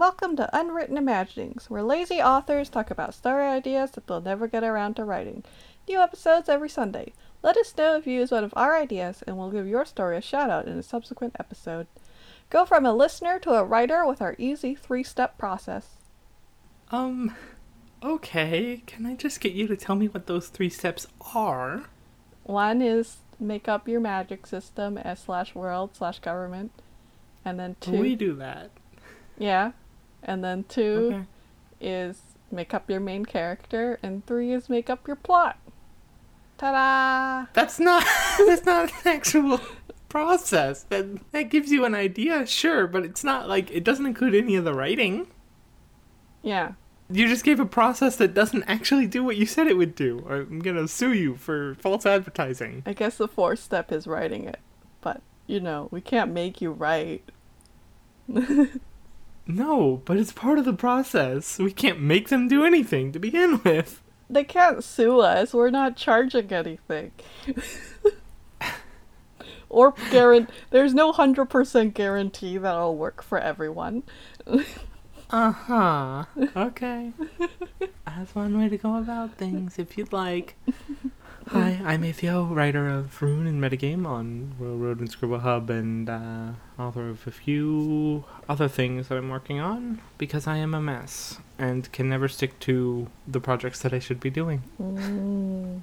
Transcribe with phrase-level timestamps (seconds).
[0.00, 4.64] welcome to Unwritten Imaginings, where lazy authors talk about story ideas that they'll never get
[4.64, 5.44] around to writing.
[5.86, 7.12] New episodes every Sunday.
[7.42, 10.16] Let us know if you use one of our ideas, and we'll give your story
[10.16, 11.86] a shout out in a subsequent episode.
[12.48, 15.96] Go from a listener to a writer with our easy three step process.
[16.90, 17.34] Um,
[18.02, 18.82] okay.
[18.86, 21.84] Can I just get you to tell me what those three steps are?
[22.44, 26.72] One is make up your magic system as slash world slash government.
[27.44, 28.00] And then two.
[28.00, 28.70] We do that.
[29.36, 29.72] Yeah.
[30.22, 31.24] And then two Okay.
[31.80, 35.58] is make up your main character, and three is make up your plot.
[36.58, 37.46] Ta da!
[37.54, 38.04] That's not
[38.46, 39.60] that's not an actual
[40.08, 40.82] process.
[40.84, 44.56] That that gives you an idea, sure, but it's not like it doesn't include any
[44.56, 45.26] of the writing.
[46.42, 46.72] Yeah.
[47.12, 50.24] You just gave a process that doesn't actually do what you said it would do.
[50.28, 52.82] I'm gonna sue you for false advertising.
[52.86, 54.60] I guess the fourth step is writing it.
[55.00, 57.24] But, you know, we can't make you write.
[59.54, 61.58] No, but it's part of the process.
[61.58, 64.02] We can't make them do anything to begin with.
[64.28, 65.52] They can't sue us.
[65.52, 67.12] We're not charging anything.
[69.68, 70.52] or guarantee.
[70.70, 74.02] There's no 100% guarantee that it'll work for everyone.
[75.30, 76.24] Uh huh.
[76.56, 77.12] Okay.
[78.06, 80.56] That's one way to go about things, if you'd like.
[81.52, 86.08] Hi, I'm Atheo, writer of Rune and Metagame on Royal Road and Scribble Hub, and
[86.08, 90.80] uh, author of a few other things that I'm working on because I am a
[90.80, 94.62] mess and can never stick to the projects that I should be doing.
[94.80, 95.80] Mm.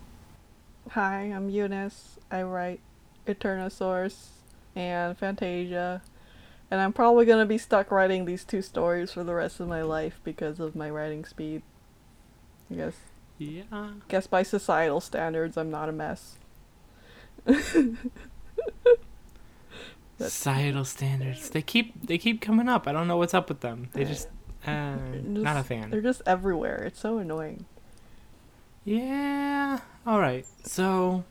[0.92, 2.18] Hi, I'm Eunice.
[2.32, 2.80] I write
[3.28, 4.30] Eternosaurus
[4.74, 6.02] and Fantasia.
[6.72, 9.68] And I'm probably going to be stuck writing these two stories for the rest of
[9.68, 11.62] my life because of my writing speed.
[12.72, 12.96] I guess.
[13.38, 13.90] Yeah.
[14.08, 16.36] Guess by societal standards, I'm not a mess.
[20.20, 21.50] Societal standards.
[21.52, 22.88] They keep they keep coming up.
[22.88, 23.90] I don't know what's up with them.
[23.94, 24.28] They just
[24.66, 25.92] uh, not a fan.
[25.92, 26.84] They're just everywhere.
[26.84, 27.66] It's so annoying.
[28.84, 29.80] Yeah.
[30.06, 30.46] All right.
[30.64, 31.24] So,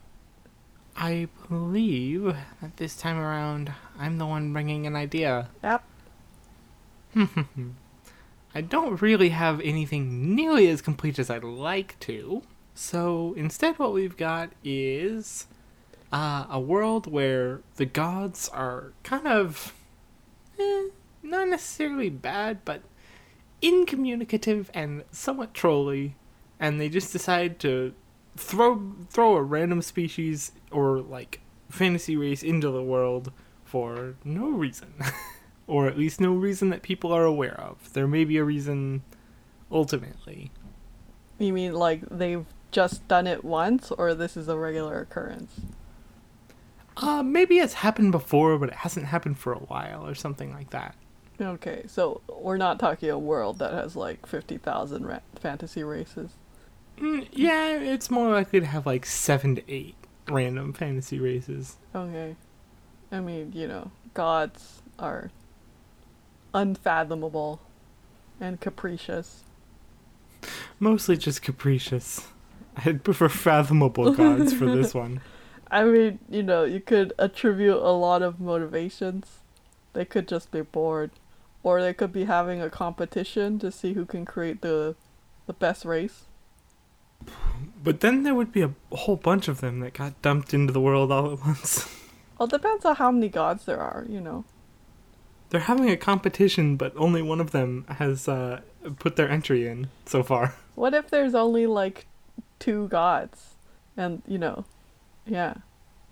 [0.96, 5.48] I believe that this time around, I'm the one bringing an idea.
[5.64, 5.84] Yep.
[8.56, 12.40] I don't really have anything nearly as complete as I'd like to.
[12.74, 15.46] So instead, what we've got is
[16.10, 19.74] uh, a world where the gods are kind of
[20.58, 20.84] eh,
[21.22, 22.80] not necessarily bad, but
[23.60, 26.16] incommunicative and somewhat trolly,
[26.58, 27.92] and they just decide to
[28.38, 33.32] throw throw a random species or like fantasy race into the world
[33.64, 34.94] for no reason.
[35.66, 37.92] or at least no reason that people are aware of.
[37.92, 39.02] There may be a reason
[39.70, 40.50] ultimately.
[41.38, 45.60] You mean like they've just done it once, or this is a regular occurrence?
[46.96, 50.70] Uh, maybe it's happened before, but it hasn't happened for a while or something like
[50.70, 50.94] that.
[51.40, 56.30] Okay, so we're not talking a world that has like 50,000 ra- fantasy races.
[56.96, 59.96] Mm, yeah, it's more likely to have like seven to eight
[60.28, 61.76] random fantasy races.
[61.94, 62.36] Okay.
[63.12, 65.30] I mean, you know, gods are
[66.56, 67.60] unfathomable
[68.40, 69.44] and capricious.
[70.80, 72.28] Mostly just capricious.
[72.84, 75.20] I'd prefer fathomable gods for this one.
[75.70, 79.40] I mean, you know, you could attribute a lot of motivations.
[79.92, 81.10] They could just be bored.
[81.62, 84.94] Or they could be having a competition to see who can create the
[85.46, 86.24] the best race.
[87.82, 90.80] But then there would be a whole bunch of them that got dumped into the
[90.80, 91.88] world all at once.
[92.38, 94.44] Well, it depends on how many gods there are, you know.
[95.50, 98.60] They're having a competition, but only one of them has uh,
[98.98, 100.54] put their entry in so far.
[100.76, 102.04] What if there's only like
[102.58, 103.54] two gods?
[103.96, 104.66] And, you know,
[105.24, 105.54] yeah.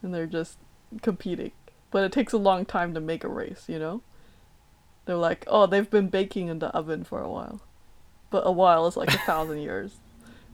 [0.01, 0.57] And they're just
[1.03, 1.53] competing.
[1.91, 4.01] But it takes a long time to make a race, you know?
[5.05, 7.61] They're like, oh, they've been baking in the oven for a while.
[8.31, 9.97] But a while is like a thousand years.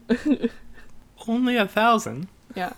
[1.27, 2.27] Only a thousand.
[2.53, 2.73] Yeah.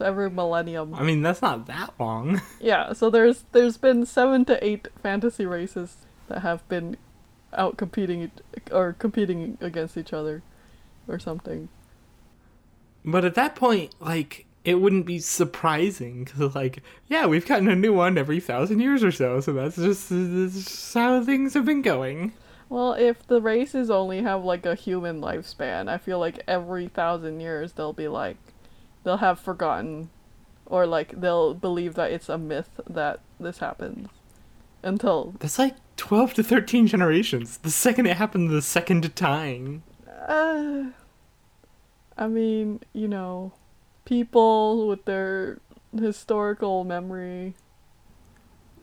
[0.00, 0.94] So every millennium.
[0.94, 2.40] I mean, that's not that long.
[2.60, 6.96] Yeah, so there's there's been seven to eight fantasy races that have been
[7.52, 8.30] out competing
[8.72, 10.42] or competing against each other
[11.06, 11.68] or something.
[13.04, 17.76] But at that point, like, it wouldn't be surprising because, like, yeah, we've gotten a
[17.76, 21.66] new one every thousand years or so, so that's just, that's just how things have
[21.66, 22.32] been going.
[22.70, 27.40] Well, if the races only have like a human lifespan, I feel like every thousand
[27.40, 28.38] years they'll be like,
[29.04, 30.10] they'll have forgotten,
[30.66, 34.08] or like they'll believe that it's a myth that this happens,
[34.82, 37.58] until That's like twelve to thirteen generations.
[37.58, 39.82] The second it happened, the second time.
[40.28, 40.84] uh,
[42.16, 43.52] I mean, you know,
[44.04, 45.58] people with their
[45.98, 47.54] historical memory.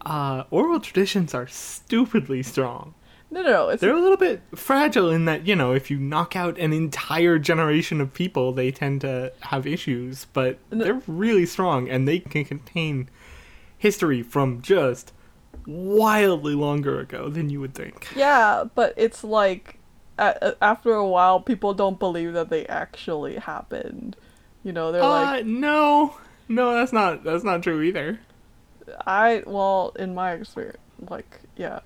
[0.05, 2.93] Uh, oral traditions are stupidly strong.
[3.29, 3.69] No, no, no.
[3.69, 6.71] It's They're a little bit fragile in that, you know, if you knock out an
[6.71, 10.83] entire generation of people, they tend to have issues, but No.
[10.85, 13.09] they're really strong and they can contain
[13.77, 15.11] history from just
[15.65, 18.07] wildly longer ago than you would think.
[18.15, 19.77] yeah, but it's like
[20.17, 24.15] a- after a while, people don't believe that they actually happened.
[24.63, 26.15] You know, they're Uh, like, no.
[26.49, 28.19] No, that's not that's not true either.
[29.05, 30.77] I well, in my experience,
[31.09, 31.79] like yeah,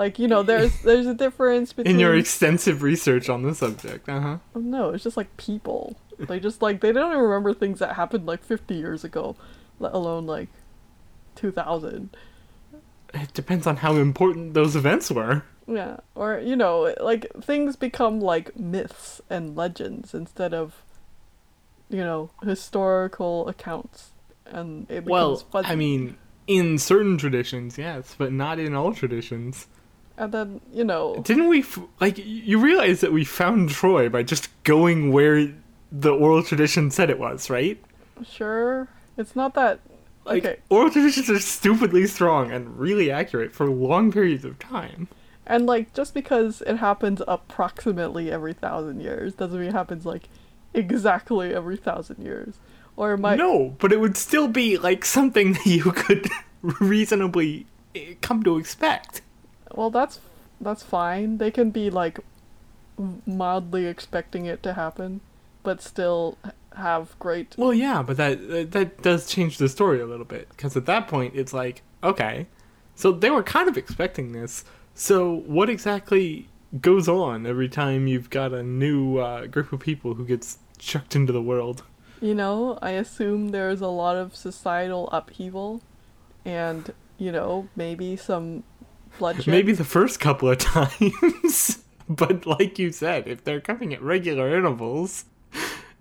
[0.00, 4.08] like you know, there's there's a difference between In your extensive research on the subject,
[4.08, 4.38] uh-huh.
[4.54, 5.96] no, it's just like people.
[6.18, 9.36] They just like they don't even remember things that happened like 50 years ago,
[9.78, 10.48] let alone like
[11.36, 12.16] 2000.
[13.12, 15.42] It depends on how important those events were.
[15.66, 20.82] Yeah, or you know, like things become like myths and legends instead of,
[21.90, 24.12] you know, historical accounts,
[24.46, 25.68] and it becomes Well, fuzzy.
[25.68, 26.16] I mean,
[26.46, 29.66] in certain traditions, yes, but not in all traditions.
[30.20, 34.22] And then you know, Didn't we f- like you realize that we found Troy by
[34.22, 35.52] just going where
[35.90, 37.82] the oral tradition said it was, right?
[38.24, 38.86] sure,
[39.16, 39.80] it's not that.
[40.26, 40.56] Like Okay.
[40.68, 45.08] oral traditions are stupidly strong and really accurate for long periods of time.
[45.46, 50.28] And like just because it happens approximately every thousand years doesn't mean it happens like
[50.74, 52.54] exactly every thousand years.
[52.96, 56.28] Or might no, but it would still be like something that you could
[56.62, 59.22] reasonably eh, come to expect.
[59.74, 60.20] Well that's
[60.60, 61.38] that's fine.
[61.38, 62.20] They can be like
[63.26, 65.20] mildly expecting it to happen,
[65.62, 66.36] but still
[66.76, 70.76] have great Well, yeah, but that that- does change the story a little bit because
[70.76, 72.46] at that point it's like, okay,
[72.94, 74.64] so they were kind of expecting this.
[74.94, 76.48] So what exactly
[76.80, 81.16] goes on every time you've got a new uh, group of people who gets chucked
[81.16, 81.82] into the world?
[82.22, 85.80] you know, I assume there's a lot of societal upheaval
[86.44, 88.62] and, you know, maybe some
[89.18, 89.46] bloodshed.
[89.46, 91.78] Maybe the first couple of times,
[92.08, 95.24] but like you said, if they're coming at regular intervals,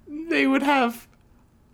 [0.08, 1.08] they would have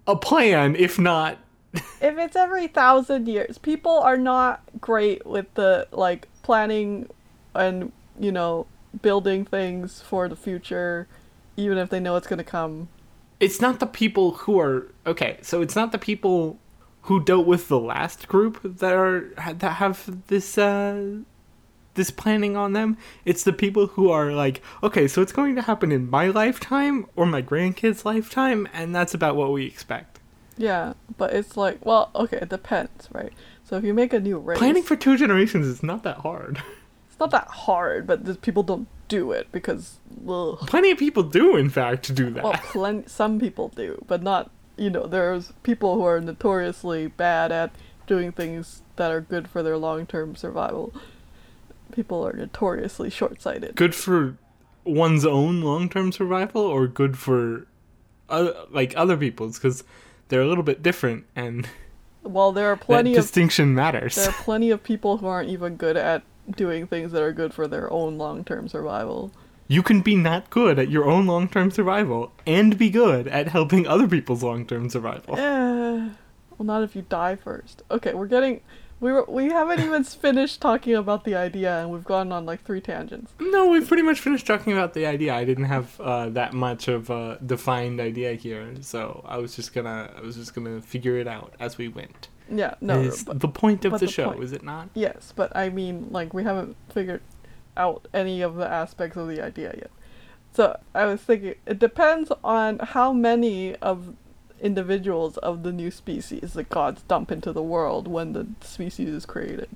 [0.08, 0.76] a plan.
[0.76, 1.38] If not,
[1.74, 7.10] if it's every thousand years, people are not great with the like planning
[7.54, 8.68] and you know
[9.02, 11.08] building things for the future,
[11.58, 12.88] even if they know it's gonna come.
[13.40, 15.38] it's not the people who are okay.
[15.42, 16.58] So it's not the people
[17.06, 21.18] who dealt with the last group that are that have this uh
[21.94, 22.98] this planning on them.
[23.24, 27.06] It's the people who are like, okay, so it's going to happen in my lifetime
[27.16, 30.20] or my grandkids' lifetime, and that's about what we expect.
[30.58, 33.34] Yeah, but it's like well, okay, it depends, right?
[33.64, 36.62] So if you make a new race, Planning for two generations is not that hard.
[37.10, 40.00] it's not that hard, but the people don't do it because.
[40.26, 42.44] Plenty of people do, in fact, do that.
[42.44, 45.08] well, plen- some people do, but not you know.
[45.08, 47.72] There's people who are notoriously bad at
[48.08, 50.94] doing things that are good for their long-term survival.
[51.92, 53.76] People are notoriously short-sighted.
[53.76, 54.38] good for
[54.84, 57.68] one's own long-term survival, or good for
[58.30, 59.84] uh, like other people's, because
[60.28, 61.68] they're a little bit different, and
[62.24, 64.16] Well, there are plenty of distinction matters.
[64.16, 66.24] there are plenty of people who aren't even good at
[66.56, 69.32] doing things that are good for their own long-term survival.
[69.68, 73.88] You can be not good at your own long-term survival and be good at helping
[73.88, 75.36] other people's long-term survival.
[75.38, 76.10] Eh,
[76.58, 77.82] well, not if you die first.
[77.90, 78.62] Okay, we're getting
[79.00, 82.64] we were, we haven't even finished talking about the idea, and we've gone on like
[82.64, 83.34] three tangents.
[83.40, 85.34] No, we've pretty much finished talking about the idea.
[85.36, 89.74] I didn't have uh, that much of a defined idea here, so I was just
[89.74, 92.30] gonna I was just gonna figure it out as we went.
[92.50, 94.90] Yeah, no, Is but, the point of the, the show, point- is it not?
[94.94, 97.22] yes, but I mean, like we haven't figured
[97.78, 99.92] out any of the aspects of the idea yet.
[100.54, 104.16] So I was thinking, it depends on how many of
[104.62, 109.26] individuals of the new species that gods dump into the world when the species is
[109.26, 109.70] created,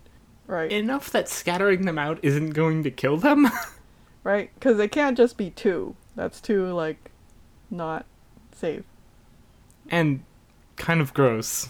[0.47, 0.71] right?
[0.71, 3.49] Enough that scattering them out isn't going to kill them.
[4.23, 4.51] right?
[4.55, 5.95] Because it can't just be two.
[6.15, 7.11] That's too like
[7.69, 8.05] not
[8.55, 8.83] safe.
[9.89, 10.23] and
[10.77, 11.69] kind of gross.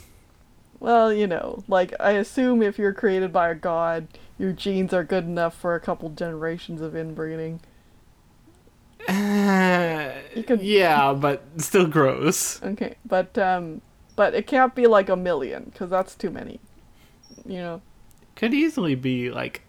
[0.80, 4.08] Well, you know, like I assume if you're created by a god,
[4.38, 7.60] your genes are good enough for a couple generations of inbreeding.
[9.08, 10.12] Uh,
[10.46, 12.62] could- yeah, but still gross.
[12.64, 13.82] Okay, but um,
[14.16, 16.60] but it can't be like a million because that's too many.
[17.46, 17.82] You know,
[18.36, 19.62] Could easily be like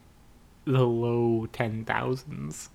[0.65, 2.69] the low ten thousands.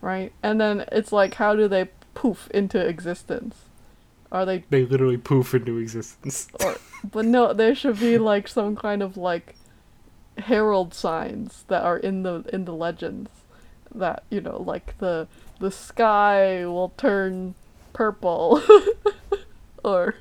[0.00, 0.32] right?
[0.42, 3.56] And then it's like, how do they poof into existence?
[4.32, 6.48] Are they They literally poof into existence.
[6.64, 6.76] or
[7.10, 9.56] but no there should be like some kind of like
[10.38, 13.30] herald signs that are in the in the legends
[13.94, 15.26] that you know like the
[15.58, 17.54] the sky will turn
[17.92, 18.62] purple
[19.84, 20.14] or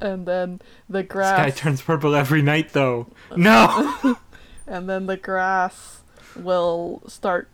[0.00, 3.08] and then the grass Sky turns purple every night, though.
[3.36, 4.16] No.
[4.66, 6.02] and then the grass
[6.36, 7.48] will start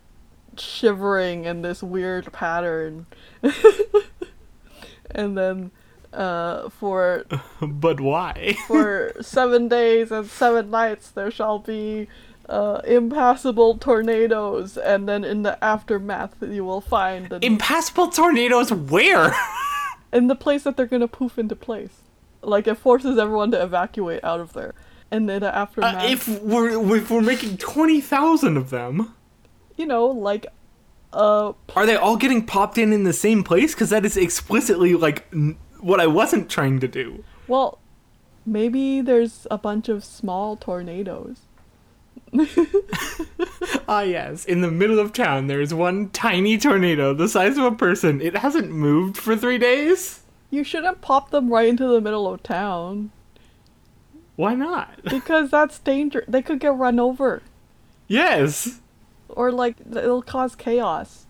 [0.57, 3.07] shivering in this weird pattern.
[5.11, 5.71] and then
[6.15, 7.25] uh, for
[7.61, 8.55] but why?
[8.67, 12.07] for seven days and seven nights there shall be
[12.49, 19.35] uh, impassable tornadoes, and then in the aftermath you will find the, Impassable tornadoes where?
[20.13, 22.01] in the place that they're gonna poof into place.
[22.41, 24.75] Like it forces everyone to evacuate out of there,
[25.09, 26.03] and then the aftermath.
[26.03, 29.15] Uh, if we're if we're making twenty thousand of them,
[29.75, 30.45] you know, like
[31.15, 33.73] uh, are they all getting popped in in the same place?
[33.73, 37.23] Because that is explicitly like n- what I wasn't trying to do.
[37.47, 37.79] well,
[38.45, 41.41] maybe there's a bunch of small tornadoes.
[43.87, 44.45] Ah, yes.
[44.45, 48.19] In the middle of town, there is one tiny tornado the size of a person.
[48.19, 50.21] It hasn't moved for three days.
[50.49, 53.11] You shouldn't pop them right into the middle of town
[54.35, 55.03] Why not?
[55.03, 56.23] because that's danger.
[56.27, 57.43] They could get run over,
[58.07, 58.79] Yes.
[59.29, 61.25] or like it'll cause chaos.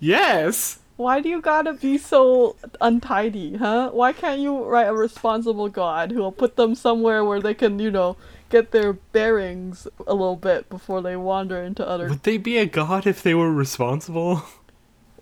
[0.00, 0.79] Yes.
[1.00, 3.88] Why do you gotta be so untidy, huh?
[3.90, 7.90] Why can't you write a responsible god who'll put them somewhere where they can, you
[7.90, 8.18] know,
[8.50, 12.10] get their bearings a little bit before they wander into other.
[12.10, 14.42] Would they be a god if they were responsible?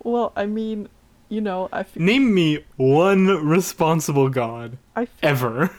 [0.03, 0.89] Well, I mean,
[1.29, 5.71] you know, I feel, Name me one responsible god I feel, ever.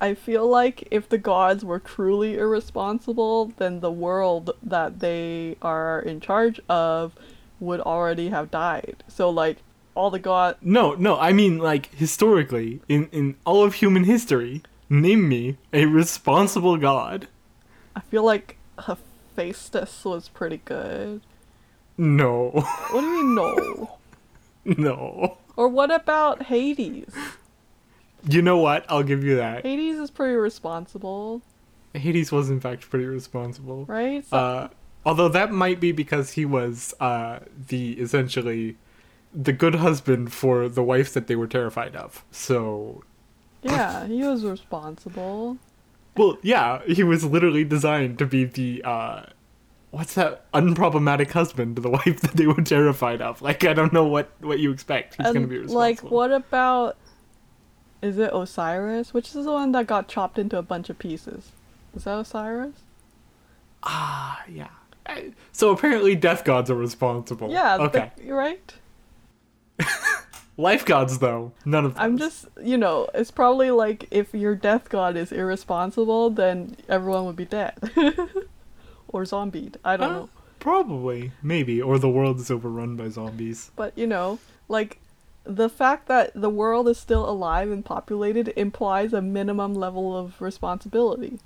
[0.00, 6.00] I feel like if the gods were truly irresponsible, then the world that they are
[6.00, 7.14] in charge of
[7.60, 9.02] would already have died.
[9.08, 9.58] So like
[9.94, 14.62] all the god No, no, I mean like historically, in in all of human history,
[14.88, 17.28] name me a responsible god.
[17.96, 21.20] I feel like Hephaestus was pretty good.
[21.96, 22.50] No.
[22.90, 23.98] What do you mean no?
[24.64, 25.38] no.
[25.56, 27.12] Or what about Hades?
[28.28, 28.84] You know what?
[28.88, 29.64] I'll give you that.
[29.64, 31.42] Hades is pretty responsible,
[31.94, 33.84] Hades was in fact pretty responsible.
[33.86, 34.24] right?
[34.26, 34.68] So, Uh,
[35.08, 37.38] although that might be because he was uh,
[37.68, 38.76] the essentially
[39.32, 42.26] the good husband for the wife that they were terrified of.
[42.30, 43.02] So,
[43.62, 45.56] yeah, he was responsible.
[46.14, 49.22] well, yeah, he was literally designed to be the uh,
[49.92, 53.40] what's that unproblematic husband to the wife that they were terrified of.
[53.40, 55.14] Like, I don't know what what you expect.
[55.14, 55.80] He's gonna and be responsible.
[55.80, 56.98] like, what about?
[58.02, 59.14] Is it Osiris?
[59.14, 61.52] Which is the one that got chopped into a bunch of pieces?
[61.96, 62.82] Is that Osiris?
[63.82, 64.68] Ah, yeah.
[65.08, 67.50] I- So apparently, death gods are responsible.
[67.50, 67.76] Yeah.
[67.76, 68.12] the- Okay.
[68.22, 68.74] you're right.
[70.56, 71.94] Life gods, though, none of.
[71.94, 76.76] Them I'm just, you know, it's probably like if your death god is irresponsible, then
[76.88, 77.74] everyone would be dead.
[79.08, 79.76] or zombied.
[79.84, 80.28] I don't Uh, know.
[80.58, 83.70] Probably, maybe, or the world is overrun by zombies.
[83.76, 84.98] But, you know, like
[85.44, 90.42] the fact that the world is still alive and populated implies a minimum level of
[90.42, 91.38] responsibility.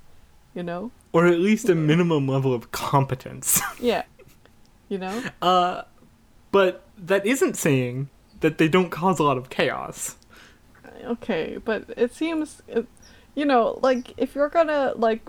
[0.53, 0.91] You know?
[1.11, 3.61] Or at least a minimum level of competence.
[3.79, 4.03] Yeah.
[4.89, 5.23] You know?
[5.41, 5.83] Uh,
[6.51, 8.09] but that isn't saying
[8.41, 10.17] that they don't cause a lot of chaos.
[11.03, 12.61] Okay, but it seems,
[13.35, 15.21] you know, like if you're gonna like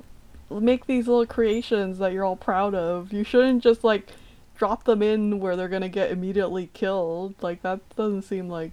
[0.51, 4.11] make these little creations that you're all proud of, you shouldn't just like
[4.57, 7.35] drop them in where they're gonna get immediately killed.
[7.41, 8.73] Like that doesn't seem like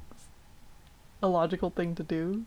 [1.24, 2.46] a logical thing to do.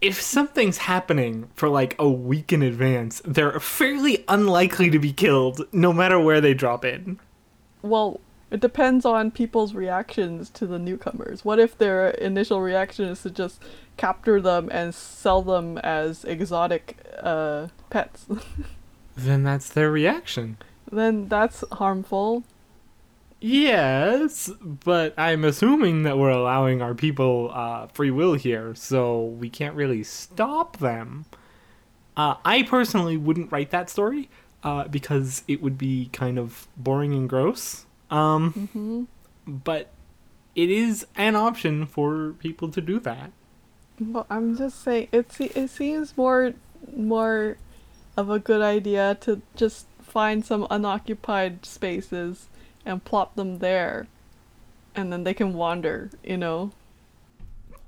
[0.00, 5.66] If something's happening for like a week in advance, they're fairly unlikely to be killed
[5.72, 7.18] no matter where they drop in.
[7.82, 8.20] Well,
[8.50, 11.44] it depends on people's reactions to the newcomers.
[11.44, 13.62] What if their initial reaction is to just
[13.96, 18.26] capture them and sell them as exotic uh, pets?
[19.16, 20.56] Then that's their reaction.
[20.90, 22.44] then that's harmful.
[23.44, 29.50] Yes, but I'm assuming that we're allowing our people uh, free will here, so we
[29.50, 31.24] can't really stop them.
[32.16, 34.30] Uh, I personally wouldn't write that story
[34.62, 37.84] uh, because it would be kind of boring and gross.
[38.10, 39.04] Um, hmm
[39.44, 39.88] but
[40.54, 43.32] it is an option for people to do that.
[43.98, 45.32] Well, I'm just saying it.
[45.32, 46.54] Se- it seems more
[46.94, 47.56] more
[48.16, 52.48] of a good idea to just find some unoccupied spaces
[52.84, 54.06] and plop them there,
[54.94, 56.10] and then they can wander.
[56.22, 56.72] You know.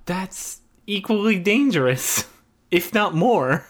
[0.07, 2.27] That's equally dangerous,
[2.71, 3.67] if not more.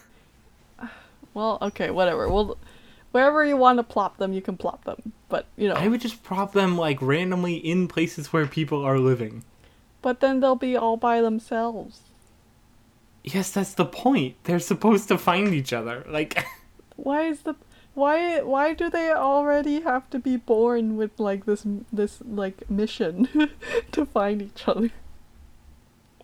[1.34, 2.28] Well, okay, whatever.
[2.28, 2.56] Well,
[3.10, 5.12] wherever you want to plop them, you can plop them.
[5.28, 9.00] But you know, I would just prop them like randomly in places where people are
[9.00, 9.42] living.
[10.00, 12.02] but then they'll be all by themselves.
[13.24, 14.36] Yes, that's the point.
[14.44, 16.04] They're supposed to find each other.
[16.08, 16.44] Like,
[16.96, 17.56] Why is the
[17.94, 23.28] why why do they already have to be born with like this this like mission
[23.92, 24.90] to find each other?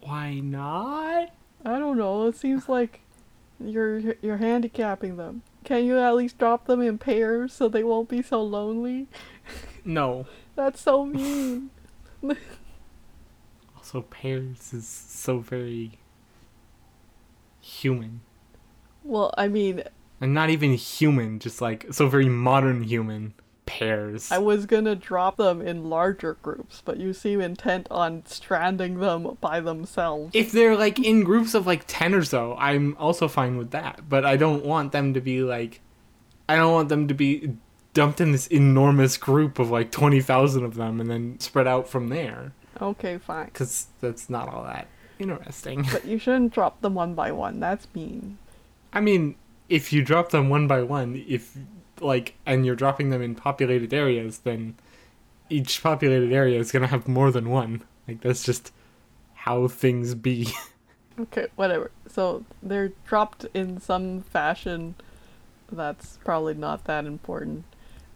[0.03, 1.31] why not?
[1.65, 2.27] I don't know.
[2.27, 3.01] It seems like
[3.63, 5.43] you're you're handicapping them.
[5.65, 9.09] Can you at least drop them in pairs so they won't be so lonely?
[9.85, 10.27] no.
[10.57, 11.71] That's so mean.
[13.77, 15.99] Also, pears is so very
[17.61, 18.21] human.
[19.03, 19.83] Well, I mean,
[20.21, 23.35] And not even human, just like so very modern human.
[23.67, 24.33] pairs.
[24.33, 29.39] I was gonna drop them in larger groups, but you seem intent on stranding them
[29.41, 30.33] by themselves.
[30.35, 34.09] if they're like in groups of like 10 or so, I'm also fine with that.
[34.09, 35.81] But I don't want them to be like.
[36.49, 37.53] I don't want them to be
[37.95, 42.09] dumped in this enormous group of like 20,000 of them and then spread out from
[42.09, 42.53] there.
[42.83, 43.47] Okay, fine.
[43.47, 44.89] Because that's not all that
[45.21, 45.87] interesting.
[45.93, 47.61] But you shouldn't drop them one by one.
[47.61, 48.39] That's mean.
[48.93, 49.37] I mean,
[49.71, 51.57] if you drop them one by one, if
[52.01, 54.75] like, and you're dropping them in populated areas, then
[55.49, 57.83] each populated area is gonna have more than one.
[58.07, 58.73] Like that's just
[59.35, 60.53] how things be.
[61.19, 61.91] Okay, whatever.
[62.07, 64.95] So they're dropped in some fashion
[65.71, 67.65] that's probably not that important.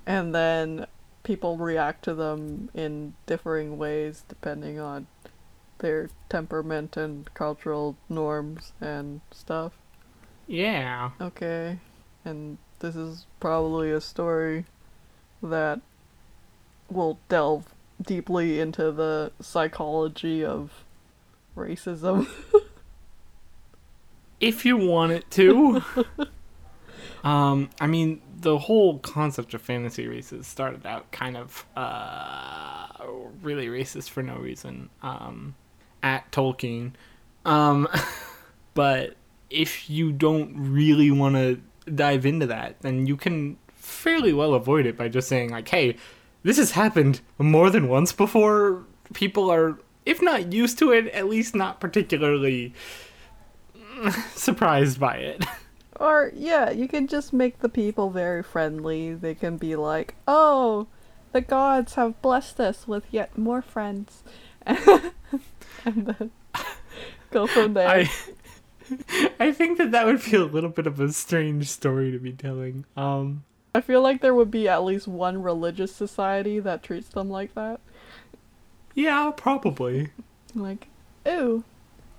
[0.07, 0.87] And then
[1.23, 5.07] people react to them in differing ways depending on
[5.79, 9.73] their temperament and cultural norms and stuff.
[10.47, 11.11] Yeah.
[11.21, 11.79] Okay.
[12.25, 14.65] And this is probably a story
[15.43, 15.81] that
[16.91, 17.67] will delve
[18.01, 20.85] deeply into the psychology of
[21.57, 22.29] racism.
[24.41, 25.83] If you want it to.
[27.25, 32.87] um, I mean, the whole concept of fantasy races started out kind of uh
[33.43, 34.91] really racist for no reason.
[35.03, 35.55] Um,
[36.03, 36.93] at Tolkien.
[37.45, 37.89] Um,
[38.75, 39.17] but
[39.55, 44.87] if you don't really want to dive into that, then you can fairly well avoid
[44.87, 45.97] it by just saying like, "Hey,
[46.43, 48.85] this has happened more than once before.
[49.13, 52.75] People are, if not used to it, at least not particularly
[54.35, 55.45] surprised by it."
[56.01, 59.15] Or, yeah, you can just make the people very friendly.
[59.15, 60.89] They can be like, oh,
[61.33, 64.25] the gods have blessed us with yet more friends.
[64.67, 65.13] and
[65.85, 66.31] then
[67.31, 67.89] go from there.
[67.89, 68.11] I
[69.41, 72.33] I think that that would be a little bit of a strange story to be
[72.33, 72.85] telling.
[72.97, 73.45] Um,
[73.75, 77.55] I feel like there would be at least one religious society that treats them like
[77.55, 77.81] that.
[78.95, 80.11] yeah, probably.
[80.55, 80.89] Like,
[81.27, 81.65] ooh,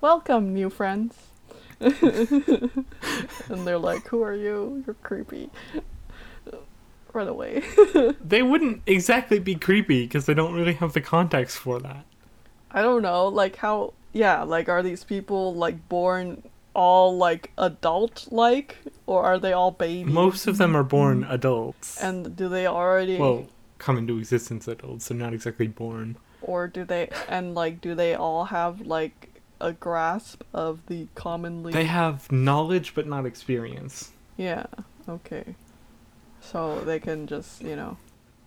[0.00, 1.14] welcome, new friends.
[1.80, 2.86] and
[3.48, 4.82] they're like, who are you?
[4.86, 5.50] You're creepy.
[7.12, 7.62] Run away.
[8.22, 12.04] They wouldn't exactly be creepy because they don't really have the context for that.
[12.70, 16.42] I don't know, like how yeah, like are these people like born
[16.76, 20.12] all like adult like or are they all babies?
[20.12, 22.00] Most of them are born adults.
[22.02, 23.46] and do they already well,
[23.78, 26.16] come into existence adults, so not exactly born.
[26.42, 31.72] or do they and like do they all have like a grasp of the commonly
[31.72, 34.12] They have knowledge but not experience.
[34.36, 34.66] Yeah,
[35.08, 35.56] okay.
[36.40, 37.96] So they can just, you know,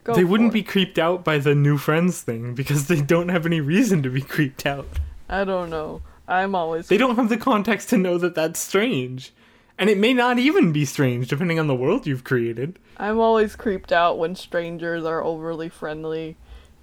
[0.04, 3.30] go they wouldn't for be creeped out by the new friends thing because they don't
[3.30, 5.00] have any reason to be creeped out.
[5.28, 6.02] I don't know.
[6.30, 9.34] I'm always They don't have the context to know that that's strange.
[9.78, 12.78] And it may not even be strange depending on the world you've created.
[12.98, 16.38] I'm always creeped out when strangers are overly friendly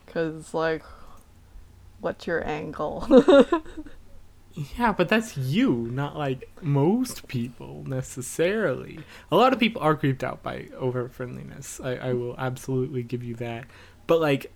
[0.07, 0.83] cuz like
[2.01, 3.07] what's your angle?
[4.79, 9.01] Yeah, but that's you, not like most people necessarily.
[9.31, 11.79] A lot of people are creeped out by over friendliness.
[11.79, 13.67] I, I will absolutely give you that.
[14.07, 14.51] But like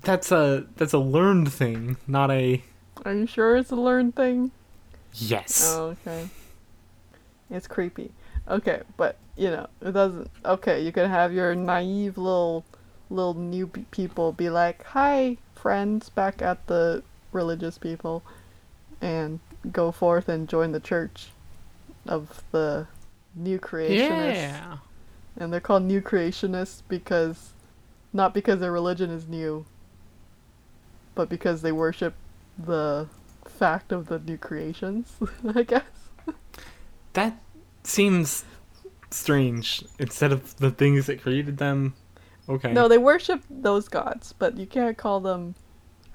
[0.00, 2.64] that's a that's a learned thing, not a
[3.04, 4.50] are you sure it's a learned thing?
[5.14, 5.62] yes.
[5.66, 6.28] Oh, okay.
[7.50, 8.12] It's creepy.
[8.48, 10.30] Okay, but you know, it doesn't.
[10.44, 12.64] Okay, you can have your naive little,
[13.10, 18.22] little new people be like, "Hi, friends," back at the religious people,
[19.00, 19.40] and
[19.72, 21.28] go forth and join the church
[22.06, 22.86] of the
[23.34, 24.34] new creationists.
[24.34, 24.78] yeah.
[25.36, 27.52] And they're called new creationists because,
[28.12, 29.66] not because their religion is new,
[31.14, 32.14] but because they worship
[32.58, 33.08] the
[33.44, 35.12] fact of the new creations.
[35.54, 35.82] I guess.
[37.14, 37.40] That
[37.84, 38.44] seems
[39.10, 39.84] strange.
[39.98, 41.94] Instead of the things that created them.
[42.48, 42.72] Okay.
[42.72, 45.54] No, they worship those gods, but you can't call them.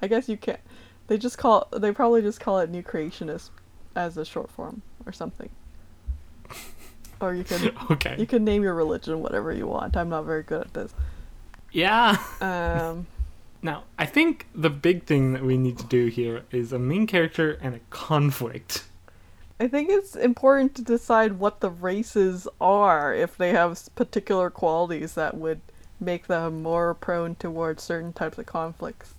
[0.02, 0.60] I guess you can't.
[1.06, 1.68] They just call.
[1.72, 3.50] They probably just call it new creationist
[3.94, 5.50] as a short form or something.
[7.20, 8.16] Or you can okay.
[8.18, 9.96] you can name your religion whatever you want.
[9.96, 10.92] I'm not very good at this.
[11.70, 12.18] Yeah.
[12.40, 13.06] Um,
[13.64, 17.06] Now, I think the big thing that we need to do here is a main
[17.06, 18.84] character and a conflict.
[19.58, 25.14] I think it's important to decide what the races are if they have particular qualities
[25.14, 25.62] that would
[25.98, 29.14] make them more prone towards certain types of conflicts.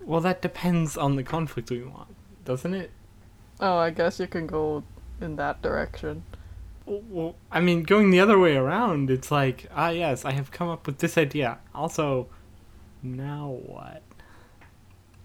[0.00, 2.14] Well, that depends on the conflict we want,
[2.44, 2.92] doesn't it?
[3.58, 4.84] Oh, I guess you can go
[5.20, 6.22] in that direction.
[6.86, 10.68] Well, I mean, going the other way around, it's like, ah, yes, I have come
[10.68, 11.58] up with this idea.
[11.74, 12.28] Also,
[13.02, 14.02] now what?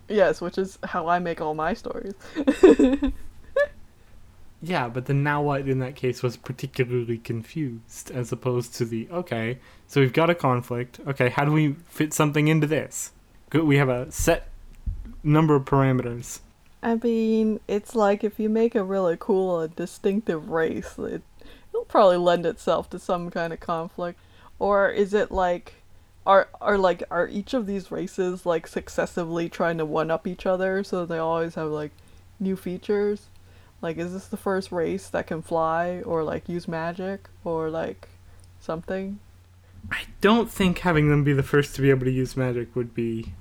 [0.07, 2.13] Yes, which is how I make all my stories.
[4.61, 9.07] Yeah, but the now what in that case was particularly confused as opposed to the
[9.11, 10.99] okay, so we've got a conflict.
[11.05, 13.11] Okay, how do we fit something into this?
[13.49, 14.49] Good, we have a set
[15.23, 16.39] number of parameters.
[16.81, 21.21] I mean, it's like if you make a really cool and distinctive race, it,
[21.71, 24.19] it'll probably lend itself to some kind of conflict.
[24.59, 25.76] Or is it like
[26.27, 30.45] are are like are each of these races like successively trying to one up each
[30.45, 31.91] other so they always have like
[32.39, 33.27] new features?
[33.81, 38.09] Like is this the first race that can fly or like use magic or like
[38.59, 39.19] something?
[39.89, 42.93] I don't think having them be the first to be able to use magic would
[42.93, 43.33] be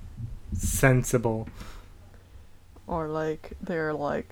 [0.53, 1.49] sensible.
[2.87, 4.29] Or like they're like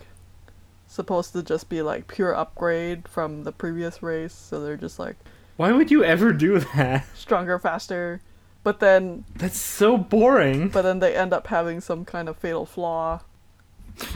[0.86, 5.16] supposed to just be like pure upgrade from the previous race, so they're just like
[5.56, 7.04] Why would you ever do that?
[7.16, 8.20] stronger, faster.
[8.64, 10.70] But then That's so boring.
[10.70, 13.20] but then they end up having some kind of fatal flaw.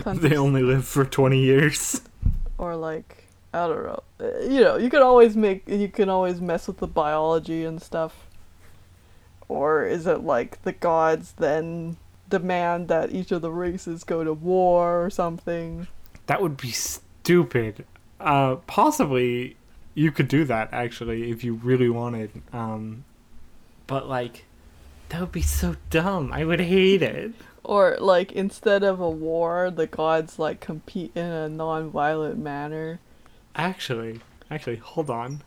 [0.04, 2.00] They only live for 20 years.
[2.58, 4.02] or like I don't know.
[4.20, 7.80] Uh, You know, you can always make you can always mess with the biology and
[7.80, 8.26] stuff.
[9.48, 11.96] Or is it like the gods then
[12.28, 15.86] demand that each of the races go to war or something?
[16.26, 17.86] That would be stupid.
[18.20, 19.56] Uh, possibly
[19.94, 22.30] you could do that actually if you really wanted.
[22.52, 23.04] Um,
[23.88, 24.44] but like,
[25.08, 26.32] that would be so dumb.
[26.32, 27.32] I would hate it.
[27.64, 33.00] Or like instead of a war, the gods like compete in a non-violent manner.
[33.56, 34.20] Actually,
[34.50, 35.42] actually, hold on.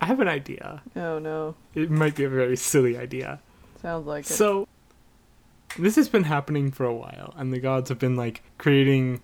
[0.00, 0.82] I have an idea.
[0.96, 3.40] Oh no, It might be a very silly idea.
[3.82, 4.32] sounds like it.
[4.32, 4.66] So,
[5.78, 9.20] this has been happening for a while, and the gods have been like creating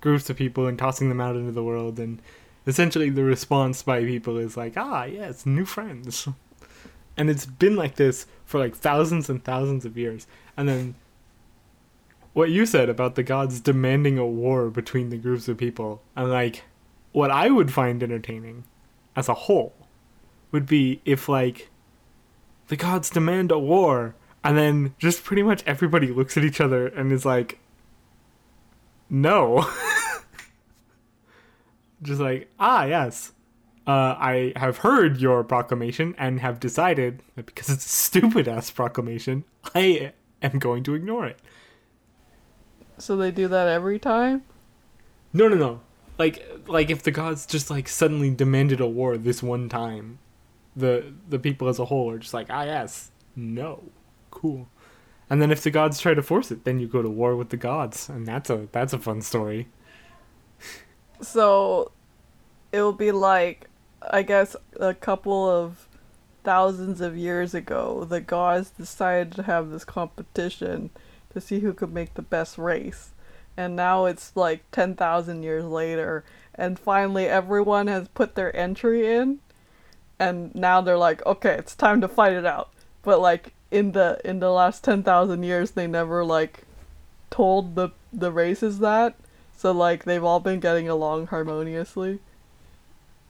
[0.00, 2.20] groups of people and tossing them out into the world, and
[2.66, 6.26] essentially the response by people is like, ah, yes, new friends.
[7.16, 10.26] And it's been like this for like thousands and thousands of years.
[10.56, 10.94] And then
[12.32, 16.30] what you said about the gods demanding a war between the groups of people, and
[16.30, 16.64] like
[17.12, 18.64] what I would find entertaining
[19.14, 19.72] as a whole
[20.50, 21.70] would be if like
[22.68, 26.86] the gods demand a war and then just pretty much everybody looks at each other
[26.86, 27.58] and is like
[29.08, 29.68] no
[32.02, 33.32] just like ah yes
[33.86, 38.70] uh, i have heard your proclamation and have decided that because it's a stupid ass
[38.70, 39.44] proclamation
[39.74, 40.12] i
[40.44, 41.38] am going to ignore it.
[42.98, 44.42] So they do that every time.
[45.32, 45.80] no no no.
[46.18, 50.18] Like like if the gods just like suddenly demanded a war this one time
[50.76, 53.10] the the people as a whole are just like ah yes.
[53.34, 53.82] No.
[54.30, 54.68] Cool.
[55.28, 57.48] And then if the gods try to force it then you go to war with
[57.48, 59.68] the gods and that's a that's a fun story.
[61.20, 61.90] So
[62.70, 63.68] it will be like
[64.10, 65.88] I guess a couple of
[66.42, 70.90] thousands of years ago, the gods decided to have this competition
[71.32, 73.10] to see who could make the best race.
[73.56, 79.40] And now it's like 10,000 years later and finally everyone has put their entry in
[80.18, 82.70] and now they're like, "Okay, it's time to fight it out."
[83.02, 86.62] But like in the in the last 10,000 years they never like
[87.30, 89.14] told the the races that.
[89.56, 92.20] So like they've all been getting along harmoniously.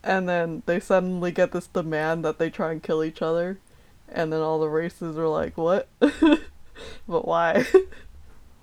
[0.04, 3.58] And then they suddenly get this demand that they try and kill each other.
[4.08, 7.66] And then all the races are like, "What?" but why?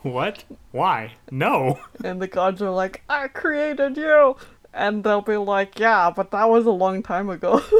[0.03, 4.37] what why no and the gods are like, "I created you."
[4.73, 7.61] And they'll be like, "Yeah, but that was a long time ago."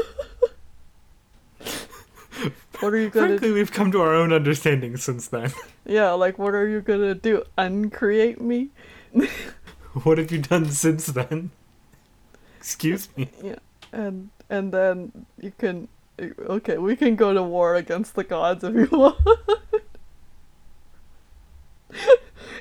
[2.80, 5.52] what are you gonna frankly we've come to our own understanding since then
[5.86, 7.44] Yeah, like what are you gonna do?
[7.56, 8.70] Uncreate me?
[10.02, 11.50] what have you done since then
[12.62, 13.56] excuse me Yeah,
[13.92, 15.88] and and then you can
[16.20, 19.18] okay, we can go to war against the gods if you want.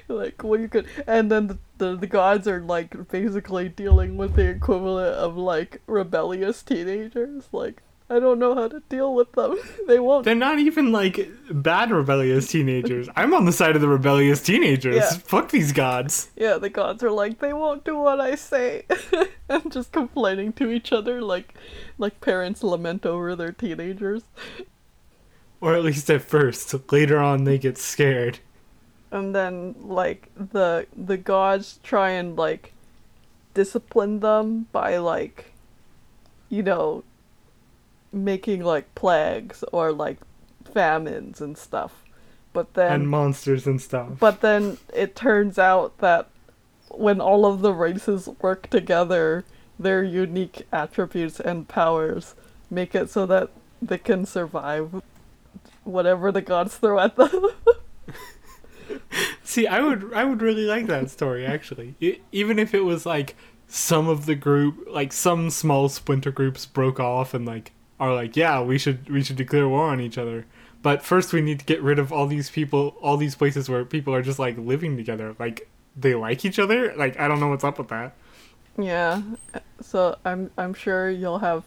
[0.08, 4.34] like well you could and then the, the the gods are like basically dealing with
[4.36, 7.82] the equivalent of like rebellious teenagers like
[8.12, 9.58] i don't know how to deal with them.
[9.88, 10.26] They won't.
[10.26, 13.10] They're not even like bad rebellious teenagers.
[13.16, 14.96] I'm on the side of the rebellious teenagers.
[14.96, 15.10] Yeah.
[15.34, 16.30] fuck these gods.
[16.36, 18.86] Yeah the gods are like they won't do what i say.
[19.50, 21.54] And just complaining to each other like
[21.98, 24.24] like parents lament over their teenagers.
[25.60, 26.74] Or at least at first.
[26.92, 28.40] Later on they get scared.
[29.12, 32.74] And then like the the gods try and like
[33.54, 35.52] discipline them by like
[36.50, 37.04] you know
[38.12, 40.18] making like plagues or like
[40.74, 42.04] famines and stuff
[42.54, 46.30] but then and monsters and stuff but then it turns out that
[46.90, 49.44] when all of the races work together
[49.80, 52.36] their unique attributes and powers
[52.70, 53.50] make it so that
[53.82, 55.02] they can survive
[55.84, 57.48] whatever the gods throw at them.
[59.44, 61.96] See, I would I would really like that story actually.
[62.00, 63.36] E- even if it was like
[63.68, 68.36] some of the group, like some small splinter groups broke off and like are like,
[68.36, 70.46] yeah, we should we should declare war on each other.
[70.82, 73.86] But first we need to get rid of all these people, all these places where
[73.86, 75.36] people are just like living together.
[75.38, 76.94] Like they like each other?
[76.96, 78.16] Like I don't know what's up with that.
[78.78, 79.22] yeah.
[79.82, 81.64] So I'm I'm sure you'll have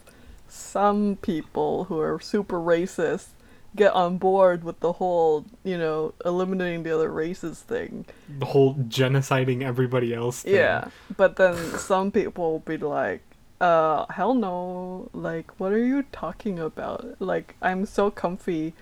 [0.49, 3.29] some people who are super racist
[3.77, 8.07] get on board with the whole, you know, eliminating the other races thing.
[8.39, 10.55] The whole genociding everybody else thing.
[10.55, 10.89] Yeah.
[11.17, 13.23] But then some people will be like,
[13.61, 15.09] uh, hell no.
[15.13, 17.17] Like, what are you talking about?
[17.19, 18.75] Like, I'm so comfy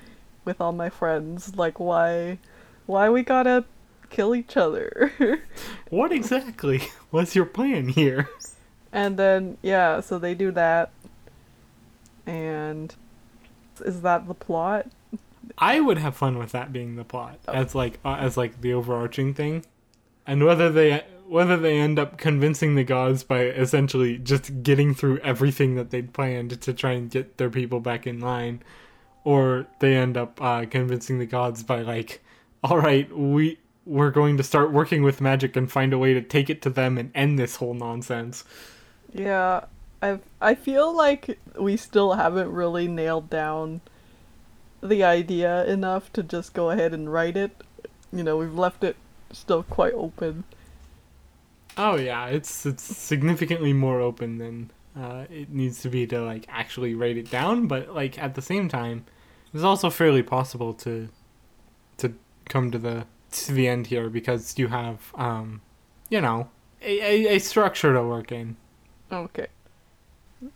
[0.44, 1.56] with all my friends.
[1.56, 2.38] Like, why,
[2.86, 3.64] why we gotta
[4.10, 5.12] kill each other?
[5.90, 6.80] What exactly
[7.12, 8.30] was your plan here?
[8.92, 10.90] and then, yeah, so they do that.
[12.26, 12.94] And
[13.84, 14.88] is that the plot?
[15.58, 18.72] I would have fun with that being the plot as like uh, as like the
[18.72, 19.64] overarching thing,
[20.26, 25.16] and whether they whether they end up convincing the gods by essentially just getting through
[25.20, 28.62] everything that they'd planned to try and get their people back in line,
[29.24, 32.22] or they end up uh, convincing the gods by like,
[32.62, 36.20] all right, we we're going to start working with magic and find a way to
[36.20, 38.44] take it to them and end this whole nonsense.
[39.10, 39.64] Yeah,
[40.02, 43.80] I I feel like we still haven't really nailed down
[44.82, 47.52] the idea enough to just go ahead and write it.
[48.12, 48.96] You know, we've left it
[49.32, 50.44] still quite open.
[51.76, 56.44] Oh yeah, it's it's significantly more open than uh, it needs to be to like
[56.48, 57.66] actually write it down.
[57.66, 59.04] But like at the same time,
[59.54, 61.08] it's also fairly possible to
[61.98, 62.14] to
[62.46, 65.62] come to the to the end here because you have um,
[66.10, 66.50] you know
[66.82, 68.56] a, a, a structure to work in.
[69.10, 69.46] Okay.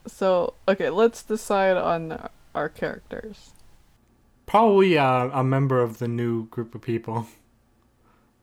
[0.06, 3.52] So, okay, let's decide on our characters.
[4.44, 7.26] Probably uh, a member of the new group of people.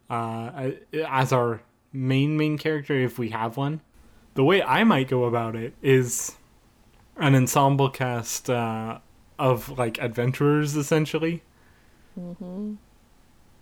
[0.09, 0.71] Uh,
[1.07, 1.61] as our
[1.93, 3.81] main main character if we have one.
[4.33, 6.35] The way I might go about it is
[7.17, 8.97] an ensemble cast uh,
[9.37, 11.43] of like adventurers essentially.
[12.19, 12.73] Mm-hmm.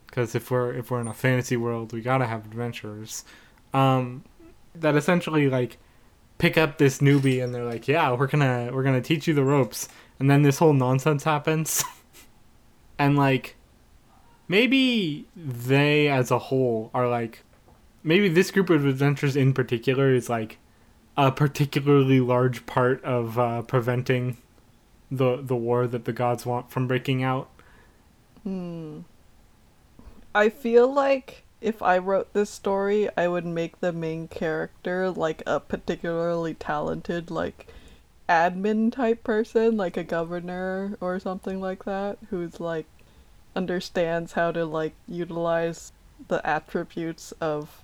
[0.08, 3.24] Because if we're if we're in a fantasy world, we gotta have adventurers.
[3.74, 4.24] Um,
[4.76, 5.78] that essentially like
[6.38, 9.44] pick up this newbie and they're like, yeah, we're gonna we're gonna teach you the
[9.44, 9.88] ropes,
[10.20, 11.84] and then this whole nonsense happens,
[13.00, 13.56] and like
[14.48, 17.44] maybe they as a whole are like
[18.04, 20.58] maybe this group of adventurers in particular is like
[21.18, 24.38] a particularly large part of uh, preventing
[25.12, 27.50] the the war that the gods want from breaking out.
[28.44, 29.00] Hmm.
[30.34, 35.44] I feel like if I wrote this story, I would make the main character like
[35.46, 37.68] a particularly talented, like
[38.30, 42.88] admin type person, like a governor or something like that, who's like
[43.56, 45.92] understands how to like utilize
[46.30, 47.84] the attributes of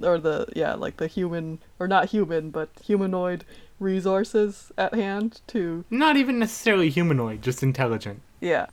[0.00, 3.44] or the yeah like the human or not human but humanoid
[3.78, 8.22] resources at hand to Not even necessarily humanoid, just intelligent.
[8.40, 8.66] yeah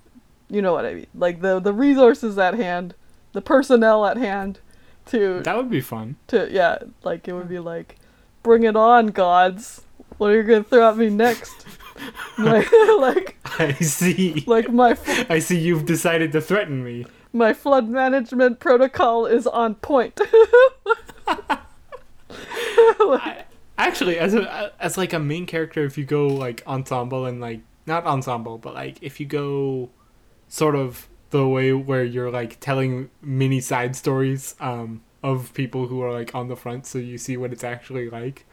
[0.50, 2.96] you know what i mean like the the resources at hand
[3.34, 4.60] the personnel at hand
[5.08, 6.16] to That would be fun.
[6.28, 7.98] to yeah like it would be like
[8.44, 9.82] bring it on gods
[10.18, 11.66] what are you gonna throw at me next
[12.40, 14.44] like like I see.
[14.48, 17.06] like my f- I see you've decided to threaten me.
[17.34, 20.20] My flood management protocol is on point.
[22.32, 23.46] I,
[23.78, 27.62] actually, as a as like a main character, if you go like ensemble and like
[27.86, 29.90] not ensemble, but like if you go
[30.48, 36.02] sort of the way where you're like telling mini side stories um, of people who
[36.02, 38.46] are like on the front, so you see what it's actually like,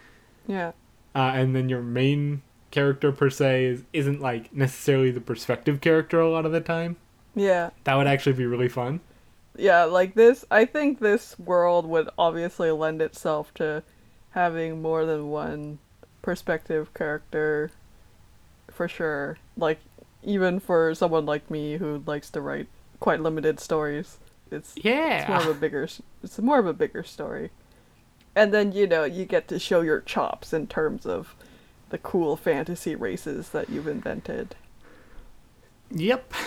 [0.47, 0.73] yeah.
[1.15, 6.21] Uh, and then your main character per se is, isn't like necessarily the perspective character
[6.21, 6.97] a lot of the time.
[7.37, 8.99] Yeah That would actually be really fun.
[9.57, 13.83] yeah like this i think this world would obviously lend itself to
[14.31, 15.79] having more than one
[16.23, 17.71] perspective character
[18.71, 19.79] for sure like
[20.25, 22.67] even for someone like me who likes to write
[23.01, 24.19] quite limited stories
[24.51, 25.21] it's Yeah.
[25.21, 25.89] it's more of a bigger
[26.23, 27.51] it's more of a bigger story
[28.35, 31.35] and then you know you get to show your chops in terms of
[31.91, 34.57] the cool fantasy races that you've invented
[35.91, 36.33] Yep.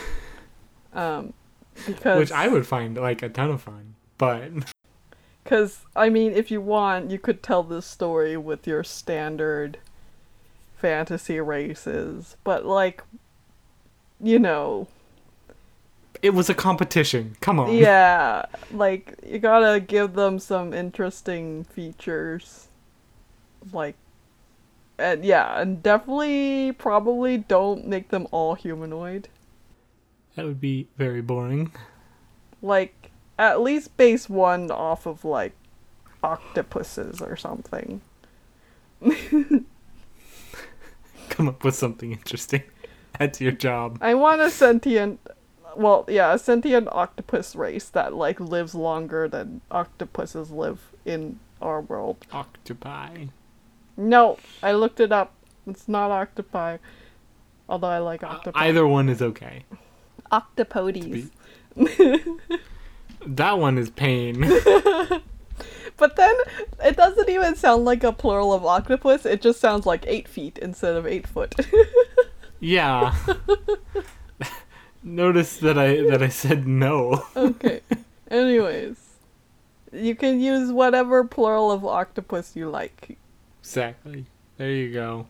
[0.94, 1.34] um
[1.86, 3.96] because Which I would find like a ton of fun.
[4.18, 4.52] But
[5.50, 9.80] Because, I mean, if you want, you could tell this story with your standard
[10.76, 12.38] fantasy races.
[12.44, 13.02] But, like,
[14.22, 14.88] you know,
[16.22, 17.36] it was a competition.
[17.42, 17.74] Come on.
[17.74, 22.68] yeah, like, you gotta give them some interesting features.
[23.74, 23.96] Like,
[25.00, 29.30] and yeah, and definitely, probably don't make them all humanoid.
[30.40, 31.74] That would be very boring.
[32.62, 35.52] Like, at least base one off of, like,
[36.24, 38.00] octopuses or something.
[41.30, 42.64] Come up with something interesting.
[43.18, 43.98] That's your job.
[44.00, 45.20] I want a sentient,
[45.76, 51.82] well, yeah, a sentient octopus race that, like, lives longer than octopuses live in our
[51.82, 52.26] world.
[52.32, 53.26] Octopi.
[53.98, 55.34] No, I looked it up.
[55.68, 56.78] It's not octopi.
[57.68, 58.58] Although I like Uh, octopi.
[58.68, 59.66] either one is okay.
[60.32, 61.30] Octopodes.
[63.26, 64.44] That one is pain.
[65.98, 66.34] But then
[66.82, 69.26] it doesn't even sound like a plural of octopus.
[69.26, 71.54] It just sounds like eight feet instead of eight foot.
[72.62, 73.14] yeah.
[75.04, 77.26] Notice that I that I said no.
[77.36, 77.82] okay.
[78.32, 78.96] Anyways,
[79.92, 83.18] you can use whatever plural of octopus you like.
[83.62, 84.26] Exactly.
[84.56, 85.28] There you go.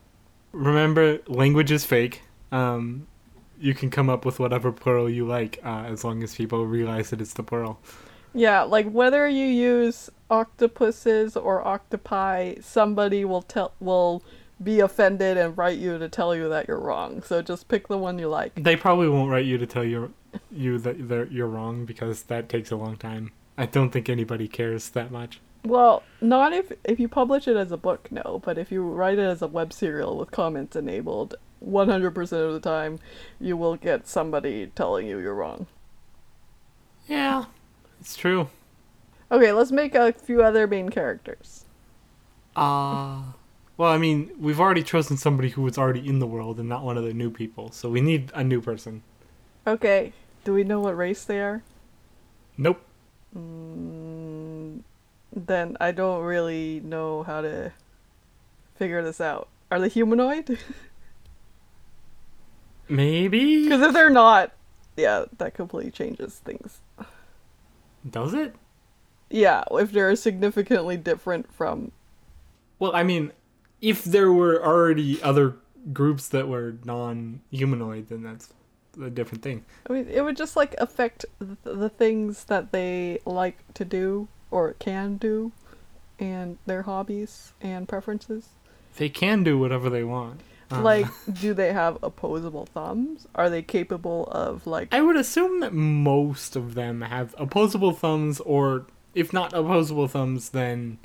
[0.52, 2.22] Remember, language is fake.
[2.52, 3.08] Um,
[3.60, 7.10] you can come up with whatever plural you like, uh, as long as people realize
[7.10, 7.80] that it's the plural.
[8.34, 14.24] Yeah, like whether you use octopuses or octopi, somebody will tell will
[14.62, 17.22] be offended and write you to tell you that you're wrong.
[17.24, 18.54] So just pick the one you like.
[18.56, 20.14] They probably won't write you to tell you
[20.52, 23.32] you that they're, you're wrong because that takes a long time.
[23.58, 25.40] I don't think anybody cares that much.
[25.64, 28.42] Well, not if if you publish it as a book, no.
[28.44, 32.60] But if you write it as a web serial with comments enabled, 100% of the
[32.60, 33.00] time,
[33.40, 35.68] you will get somebody telling you you're wrong.
[37.08, 37.46] Yeah,
[38.00, 38.50] it's true.
[39.32, 41.66] Okay, let's make a few other main characters.
[42.56, 43.22] Uh
[43.80, 46.84] well, I mean, we've already chosen somebody who was already in the world and not
[46.84, 49.04] one of the new people, so we need a new person.
[49.66, 50.12] Okay,
[50.44, 51.64] do we know what race they are?
[52.58, 52.82] Nope.
[53.34, 54.82] Mm,
[55.34, 57.72] then I don't really know how to
[58.76, 59.48] figure this out.
[59.72, 60.60] Are they humanoid?
[62.90, 63.64] Maybe.
[63.64, 64.52] Because if they're not,
[64.98, 66.82] yeah, that completely changes things.
[68.10, 68.56] Does it?
[69.30, 71.92] Yeah, if they're significantly different from.
[72.80, 73.32] Well, I mean,
[73.80, 75.56] if there were already other
[75.94, 78.54] groups that were non-humanoid, then that's
[79.02, 79.64] a different thing.
[79.90, 84.28] I mean, it would just like affect the, the things that they like to do
[84.52, 85.52] or can do,
[86.18, 88.50] and their hobbies and preferences.
[88.98, 90.42] They can do whatever they want.
[90.72, 93.28] Uh, Like, do they have opposable thumbs?
[93.36, 94.94] Are they capable of like?
[94.94, 100.50] I would assume that most of them have opposable thumbs, or if not opposable thumbs,
[100.50, 101.00] then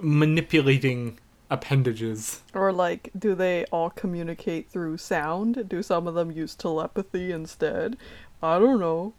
[0.00, 1.18] manipulating
[1.50, 2.42] appendages.
[2.54, 5.68] Or like, do they all communicate through sound?
[5.68, 7.96] Do some of them use telepathy instead?
[8.42, 9.14] I don't know.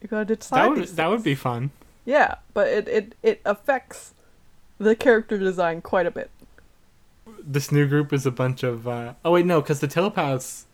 [0.00, 0.64] You gotta decide.
[0.64, 1.70] That would that would be fun.
[2.04, 4.14] Yeah, but it, it it affects
[4.78, 6.30] the character design quite a bit.
[7.46, 8.88] This new group is a bunch of.
[8.88, 10.66] Uh, oh wait, no, because the telepaths.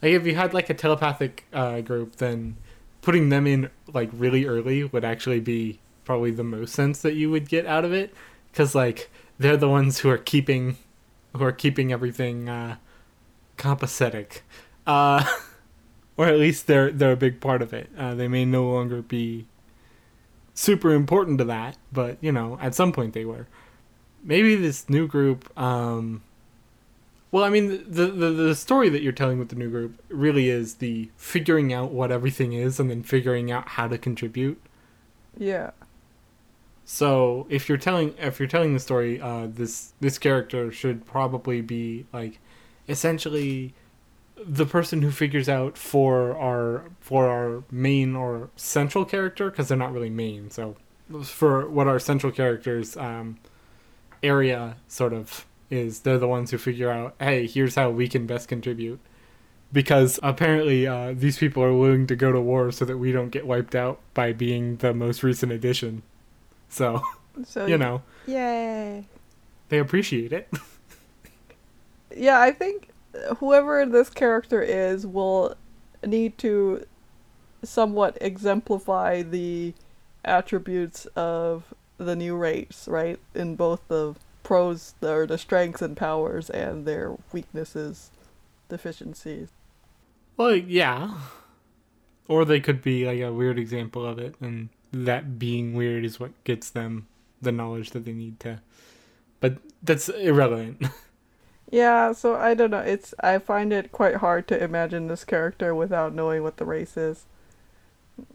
[0.00, 2.56] Like if you had like a telepathic uh, group, then
[3.02, 7.30] putting them in like really early would actually be probably the most sense that you
[7.30, 8.14] would get out of it,
[8.52, 10.76] because like they're the ones who are keeping,
[11.36, 12.76] who are keeping everything uh,
[13.56, 14.40] compositic,
[14.86, 15.24] uh,
[16.16, 17.90] or at least they're they're a big part of it.
[17.98, 19.46] Uh, they may no longer be
[20.54, 23.46] super important to that, but you know at some point they were
[24.22, 26.22] maybe this new group um
[27.30, 30.48] well i mean the, the the story that you're telling with the new group really
[30.48, 34.60] is the figuring out what everything is and then figuring out how to contribute
[35.36, 35.70] Yeah.
[36.84, 41.60] so if you're telling if you're telling the story uh this this character should probably
[41.60, 42.38] be like
[42.88, 43.74] essentially
[44.46, 49.76] the person who figures out for our for our main or central character because they're
[49.76, 50.76] not really main so
[51.24, 53.36] for what our central characters um
[54.22, 58.26] area sort of is they're the ones who figure out hey here's how we can
[58.26, 59.00] best contribute.
[59.70, 63.28] Because apparently uh, these people are willing to go to war so that we don't
[63.28, 66.02] get wiped out by being the most recent addition.
[66.68, 67.02] So
[67.44, 68.02] So you know.
[68.26, 69.06] Yay.
[69.68, 70.48] they appreciate it.
[72.16, 72.88] Yeah, I think
[73.36, 75.54] whoever this character is will
[76.04, 76.84] need to
[77.62, 79.74] somewhat exemplify the
[80.24, 83.18] attributes of the new race, right?
[83.34, 88.10] In both the pros or the strengths and powers and their weaknesses,
[88.68, 89.48] deficiencies.
[90.36, 91.14] well yeah
[92.28, 96.20] or they could be like a weird example of it and that being weird is
[96.20, 97.06] what gets them
[97.42, 98.60] the knowledge that they need to
[99.40, 100.82] but that's irrelevant
[101.70, 102.80] Yeah, so I don't know.
[102.80, 106.96] It's I find it quite hard to imagine this character without knowing what the race
[106.96, 107.26] is.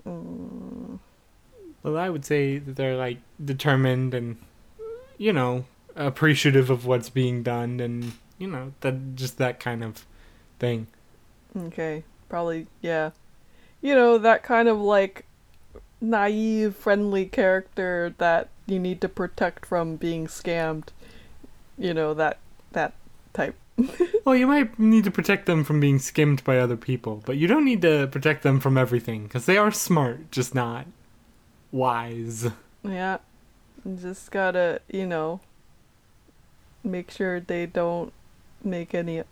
[0.07, 0.99] Mm,
[1.84, 4.38] Well, I would say that they're like determined and,
[5.18, 5.66] you know,
[5.96, 10.06] appreciative of what's being done and, you know, that just that kind of
[10.60, 10.88] thing.
[11.56, 13.12] okay, probably yeah.
[13.82, 15.26] you know, that kind of like
[16.00, 20.88] naive, friendly character that you need to protect from being scammed.
[21.78, 22.38] You know, that
[22.72, 22.94] that
[23.34, 23.56] type.
[24.26, 27.46] Well, you might need to protect them from being skimmed by other people, but you
[27.46, 30.86] don't need to protect them from everything because they are smart, just not
[31.74, 32.50] wise.
[32.84, 33.18] Yeah.
[34.00, 35.42] Just gotta, you know,
[36.84, 38.14] make sure they don't
[38.64, 39.24] make any,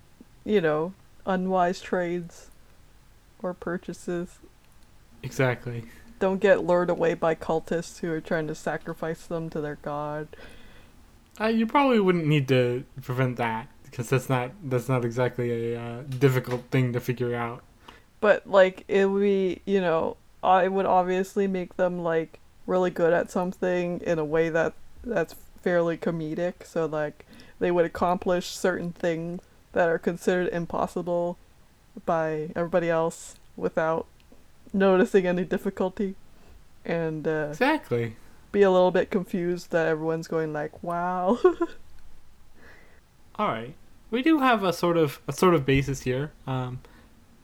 [0.43, 0.93] you know,
[1.25, 2.49] unwise trades
[3.41, 4.39] or purchases.
[5.23, 5.85] Exactly.
[6.19, 10.27] Don't get lured away by cultists who are trying to sacrifice them to their god.
[11.39, 15.81] Uh, you probably wouldn't need to prevent that because that's not that's not exactly a
[15.81, 17.63] uh, difficult thing to figure out.
[18.19, 23.13] But like it would be, you know, I would obviously make them like really good
[23.13, 24.73] at something in a way that
[25.03, 27.25] that's fairly comedic, so like
[27.59, 29.41] they would accomplish certain things
[29.73, 31.37] that are considered impossible
[32.05, 34.05] by everybody else without
[34.73, 36.15] noticing any difficulty
[36.85, 38.15] and uh, Exactly.
[38.51, 41.37] be a little bit confused that everyone's going like, "Wow."
[43.35, 43.75] All right.
[44.09, 46.31] We do have a sort of a sort of basis here.
[46.47, 46.79] Um,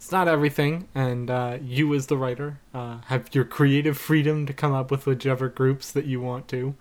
[0.07, 4.53] it's not everything, and uh, you as the writer uh, have your creative freedom to
[4.53, 6.75] come up with whichever groups that you want to.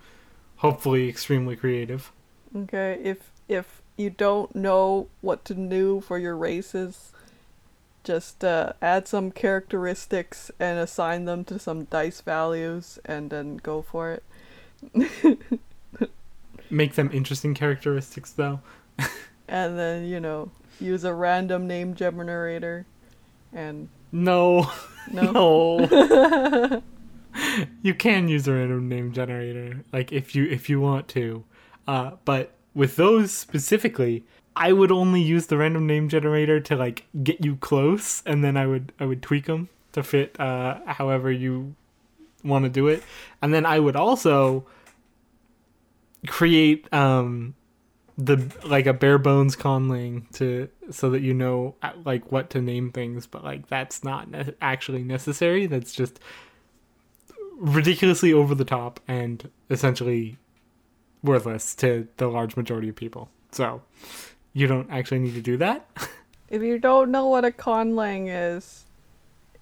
[0.59, 2.13] Hopefully, extremely creative.
[2.57, 7.11] Okay, if if you don't know what to do for your races,
[8.05, 13.83] just uh, add some characteristics and assign them to some dice values, and then go
[13.83, 14.21] for
[14.93, 15.41] it.
[16.71, 18.61] Make them interesting characteristics, though.
[19.49, 22.87] And then you know use a random name generator,
[23.57, 24.71] and No,
[25.11, 25.33] no.
[25.33, 26.83] no.
[27.83, 31.45] you can use a random name generator, like if you if you want to,
[31.89, 37.05] uh, but with those specifically, I would only use the random name generator to like
[37.23, 41.33] get you close, and then I would I would tweak them to fit uh, however
[41.33, 41.75] you
[42.45, 43.03] want to do it,
[43.43, 44.67] and then I would also
[46.27, 47.55] create um
[48.19, 52.63] the like a bare bones conlang to so that you know uh, like what to
[52.63, 55.67] name things but like that's not ne- actually necessary.
[55.67, 56.19] That's just
[57.59, 60.39] ridiculously over the top and essentially
[61.23, 63.29] worthless to the large majority of people.
[63.53, 63.83] So
[64.53, 65.89] you don't actually need to do that.
[66.49, 68.85] If you don't know what a conlang is,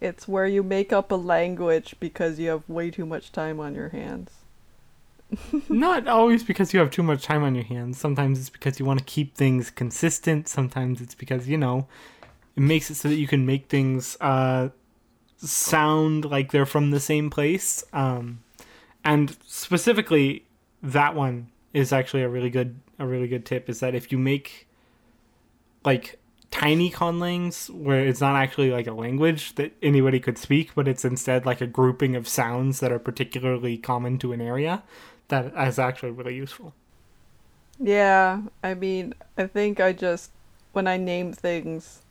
[0.02, 3.74] it's where you make up a language because you have way too much time on
[3.74, 4.43] your hands.
[5.68, 7.98] not always because you have too much time on your hands.
[7.98, 10.48] Sometimes it's because you want to keep things consistent.
[10.48, 11.86] Sometimes it's because you know
[12.56, 14.68] it makes it so that you can make things uh
[15.36, 17.84] sound like they're from the same place.
[17.92, 18.40] Um
[19.04, 20.46] and specifically
[20.82, 24.18] that one is actually a really good a really good tip is that if you
[24.18, 24.68] make
[25.84, 26.18] like
[26.50, 31.04] tiny conlangs where it's not actually like a language that anybody could speak but it's
[31.04, 34.82] instead like a grouping of sounds that are particularly common to an area
[35.28, 36.74] that is actually really useful
[37.78, 40.30] Yeah, I mean, I think I just
[40.72, 42.02] when I name things,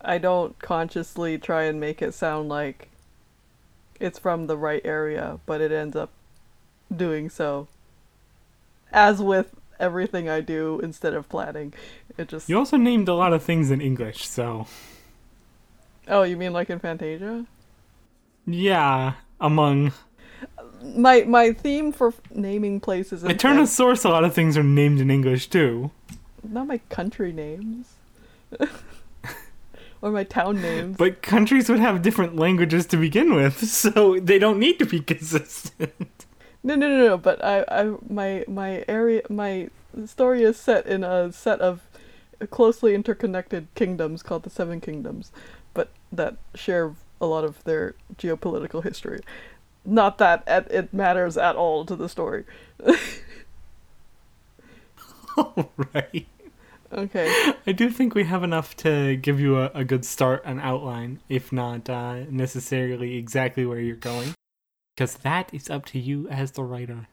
[0.00, 2.90] I don't consciously try and make it sound like
[4.00, 6.10] it's from the right area, but it ends up
[6.94, 7.68] doing so.
[8.92, 11.72] As with everything I do instead of planning,
[12.16, 14.66] it just you also named a lot of things in english so
[16.08, 17.46] Oh, you mean like in Fantasia?
[18.46, 19.92] yeah among
[20.82, 25.10] My my theme for naming places eternal source a lot of things are named in
[25.10, 25.90] english too
[26.48, 27.94] not my country names.
[30.02, 30.96] or my town names.
[30.96, 35.00] but countries would have different languages to begin with so they don't need to be
[35.00, 36.26] consistent
[36.66, 37.16] No, no, no, no.
[37.16, 39.68] But I, I, my, my area, my
[40.04, 41.82] story is set in a set of
[42.50, 45.30] closely interconnected kingdoms called the Seven Kingdoms,
[45.74, 49.20] but that share a lot of their geopolitical history.
[49.86, 52.44] Not that it, it matters at all to the story.
[55.36, 56.26] all right
[56.92, 57.52] Okay.
[57.66, 61.20] I do think we have enough to give you a, a good start and outline,
[61.28, 64.34] if not uh, necessarily exactly where you're going.
[64.96, 67.08] Because that is up to you as the writer,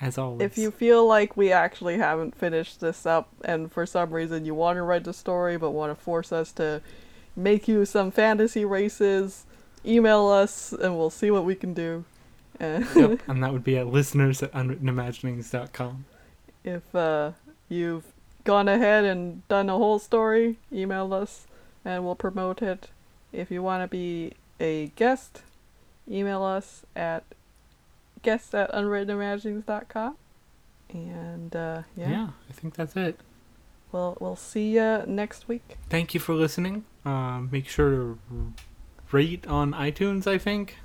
[0.00, 0.42] as always.
[0.42, 4.54] If you feel like we actually haven't finished this up, and for some reason you
[4.54, 6.82] want to write the story but want to force us to
[7.34, 9.46] make you some fantasy races,
[9.86, 12.04] email us and we'll see what we can do.
[12.60, 16.04] Uh, yep, and that would be at listeners at unwrittenimaginings.com.
[16.64, 17.32] if uh,
[17.68, 18.04] you've
[18.44, 21.46] gone ahead and done a whole story, email us
[21.84, 22.88] and we'll promote it.
[23.32, 25.42] If you want to be a guest,
[26.10, 27.24] email us at
[28.22, 30.16] guest at unwrittenimaginings.com.
[30.92, 32.10] And uh, Yeah.
[32.10, 33.18] yeah, I think that's it.
[33.92, 35.76] we'll we'll see you next week.
[35.88, 36.84] Thank you for listening.
[37.04, 38.18] Uh, make sure to
[39.10, 40.76] rate on iTunes, I think.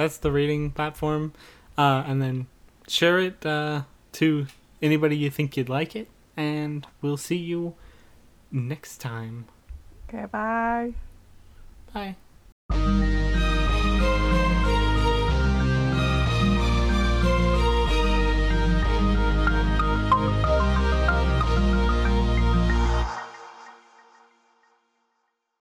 [0.00, 1.34] That's the rating platform.
[1.76, 2.46] Uh, and then
[2.88, 3.82] share it uh,
[4.12, 4.46] to
[4.80, 6.08] anybody you think you'd like it.
[6.38, 7.74] And we'll see you
[8.50, 9.44] next time.
[10.08, 10.94] Okay, bye.
[11.92, 13.26] Bye.